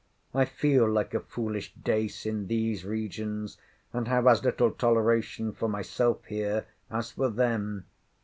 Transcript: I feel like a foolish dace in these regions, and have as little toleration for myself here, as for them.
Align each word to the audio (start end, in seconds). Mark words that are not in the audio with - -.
I 0.33 0.45
feel 0.45 0.89
like 0.89 1.13
a 1.13 1.19
foolish 1.19 1.75
dace 1.75 2.25
in 2.25 2.47
these 2.47 2.83
regions, 2.83 3.59
and 3.93 4.07
have 4.07 4.25
as 4.25 4.43
little 4.43 4.71
toleration 4.71 5.53
for 5.53 5.69
myself 5.69 6.25
here, 6.25 6.65
as 6.89 7.11
for 7.11 7.29
them. 7.29 7.85